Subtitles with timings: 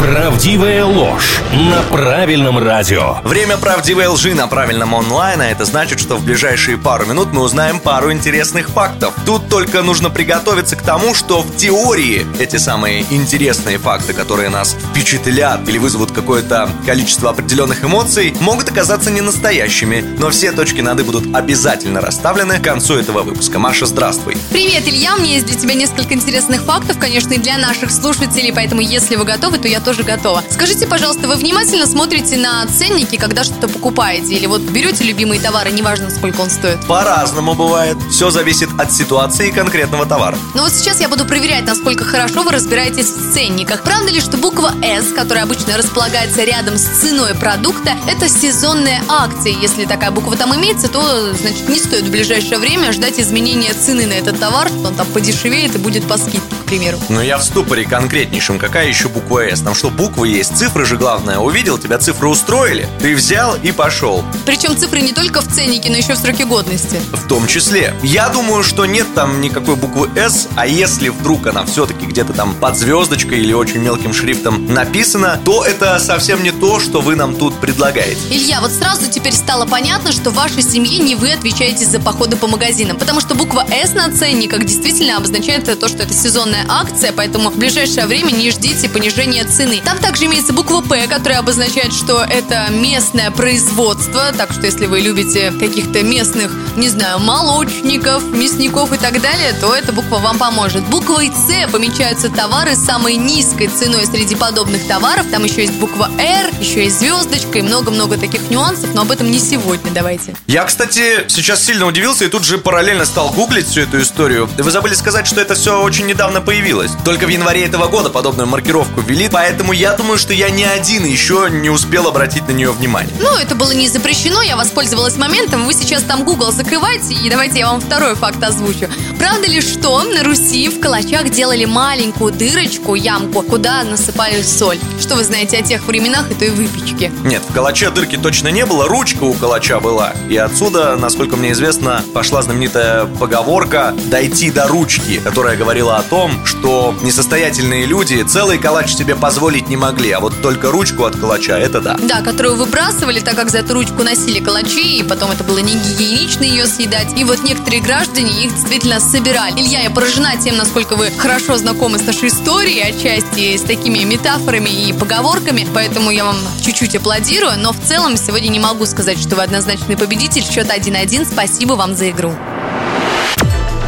[0.00, 3.18] Правдивая ложь на правильном радио.
[3.24, 7.42] Время правдивой лжи на правильном онлайн, а это значит, что в ближайшие пару минут мы
[7.42, 9.14] узнаем пару интересных фактов.
[9.24, 14.76] Тут только нужно приготовиться к тому, что в теории эти самые интересные факты, которые нас
[14.90, 21.00] впечатлят или вызовут какое-то количество определенных эмоций, могут оказаться не настоящими, но все точки над
[21.00, 23.58] «и» будут обязательно расставлены к концу этого выпуска.
[23.58, 24.36] Маша, здравствуй.
[24.50, 28.52] Привет, Илья, у меня есть для тебя несколько интересных фактов, конечно, и для наших слушателей,
[28.52, 30.42] поэтому если вы готовы, то я тоже готова.
[30.50, 34.34] Скажите, пожалуйста, вы внимательно смотрите на ценники, когда что-то покупаете?
[34.34, 36.84] Или вот берете любимые товары, неважно, сколько он стоит?
[36.86, 37.96] По-разному бывает.
[38.10, 40.36] Все зависит от ситуации и конкретного товара.
[40.54, 43.82] Но вот сейчас я буду проверять, насколько хорошо вы разбираетесь в ценниках.
[43.82, 49.52] Правда ли, что буква S, которая обычно располагается рядом с ценой продукта, это сезонная акция?
[49.52, 54.06] Если такая буква там имеется, то, значит, не стоит в ближайшее время ждать изменения цены
[54.06, 56.98] на этот товар, что он там подешевеет и будет по скидке, к примеру.
[57.10, 58.58] Но я в ступоре конкретнейшем.
[58.58, 59.60] Какая еще буква S?
[59.60, 61.38] Там что, буквы есть, цифры же главное.
[61.38, 64.24] Увидел, тебя цифры устроили, ты взял и пошел.
[64.46, 67.00] Причем цифры не только в ценнике, но еще в сроке годности.
[67.12, 67.94] В том числе.
[68.02, 72.54] Я думаю, что нет там никакой буквы S, а если вдруг она все-таки где-то там
[72.54, 77.36] под звездочкой или очень мелким шрифтом написана, то это совсем не то, что вы нам
[77.36, 78.20] тут предлагаете.
[78.30, 82.36] Илья, вот сразу теперь стало понятно, что в вашей семье не вы отвечаете за походы
[82.36, 87.12] по магазинам, потому что буква S на ценниках действительно обозначает то, что это сезонная акция,
[87.12, 89.82] поэтому в ближайшее время не ждите понижения цены.
[89.84, 95.00] Там также имеется буква П, которая обозначает, что это местное производство, так что если вы
[95.00, 100.84] любите каких-то местных, не знаю, молочников, мясников и так далее, то эта буква вам поможет.
[100.84, 105.26] Буквой С помечаются товары с самой низкой ценой среди подобных товаров.
[105.30, 109.30] Там еще есть буква Р, еще есть звездочка и много-много таких нюансов, но об этом
[109.30, 110.36] не сегодня, давайте.
[110.46, 114.48] Я, кстати, сейчас сильно удивился и тут же параллельно стал гуглить всю эту историю.
[114.58, 116.90] Вы забыли сказать, что это все очень недавно появилось.
[117.04, 121.04] Только в январе этого года подобную маркировку ввели, поэтому я думаю, что я не один
[121.04, 123.14] еще не успел обратить на нее внимание.
[123.20, 125.66] Ну, это было не запрещено, я воспользовалась моментом.
[125.66, 128.88] Вы сейчас там Google закрывайте, и давайте я вам второй факт озвучу.
[129.18, 134.78] Правда ли, что на Руси в калачах делали маленькую дырочку, ямку, куда насыпали соль?
[135.00, 137.10] Что вы знаете о тех временах и той выпечке?
[137.24, 140.12] Нет, в калаче дырки точно не было, ручка у калача была.
[140.28, 146.44] И отсюда, насколько мне известно, пошла знаменитая поговорка «дойти до ручки», которая говорила о том,
[146.44, 149.14] что несостоятельные люди целый калач себе
[149.44, 151.98] позволить не могли, а вот только ручку от калача, это да.
[152.00, 155.74] Да, которую выбрасывали, так как за эту ручку носили калачи, и потом это было не
[155.74, 157.18] гигиенично ее съедать.
[157.18, 159.60] И вот некоторые граждане их действительно собирали.
[159.60, 164.70] Илья, я поражена тем, насколько вы хорошо знакомы с нашей историей, отчасти с такими метафорами
[164.70, 169.36] и поговорками, поэтому я вам чуть-чуть аплодирую, но в целом сегодня не могу сказать, что
[169.36, 170.42] вы однозначный победитель.
[170.42, 171.30] Счет 1-1.
[171.30, 172.34] Спасибо вам за игру.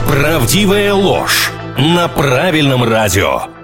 [0.07, 3.56] Правдивая ложь на правильном радио.